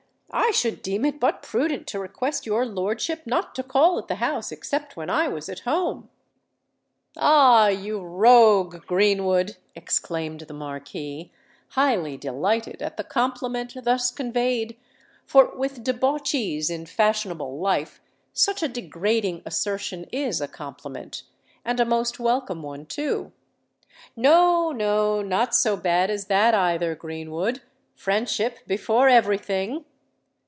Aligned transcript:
I 0.33 0.51
should 0.51 0.81
deem 0.81 1.03
it 1.03 1.19
but 1.19 1.41
prudent 1.43 1.87
to 1.87 1.99
request 1.99 2.45
your 2.45 2.65
lordship 2.65 3.23
not 3.27 3.53
to 3.55 3.63
call 3.63 3.99
at 3.99 4.07
the 4.07 4.15
house 4.15 4.49
except 4.49 4.95
when 4.95 5.09
I 5.09 5.27
was 5.27 5.49
at 5.49 5.59
home!" 5.61 6.09
"Ah! 7.17 7.67
you 7.67 7.99
rogue, 8.01 8.85
Greenwood!" 8.87 9.57
exclaimed 9.75 10.39
the 10.41 10.53
Marquis, 10.53 11.33
highly 11.71 12.15
delighted 12.15 12.81
at 12.81 12.95
the 12.95 13.03
compliment 13.03 13.75
thus 13.83 14.09
conveyed—for 14.09 15.53
with 15.57 15.83
debauchees 15.83 16.69
in 16.69 16.85
fashionable 16.85 17.59
life 17.59 17.99
such 18.31 18.63
a 18.63 18.69
degrading 18.69 19.41
assertion 19.45 20.05
is 20.13 20.39
a 20.39 20.47
compliment, 20.47 21.23
and 21.65 21.77
a 21.77 21.83
most 21.85 22.21
welcome 22.21 22.63
one, 22.63 22.85
too:—"no—no—not 22.85 25.53
so 25.53 25.75
bad 25.75 26.09
as 26.09 26.27
that, 26.27 26.55
either, 26.55 26.95
Greenwood. 26.95 27.61
Friendship 27.97 28.59
before 28.65 29.09
every 29.09 29.37
thing!" 29.37 29.83